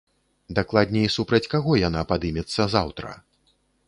Дакладней, 0.59 1.09
супраць 1.15 1.43
каго 1.53 1.75
яна 1.81 2.01
падымецца 2.13 2.67
заўтра. 2.75 3.13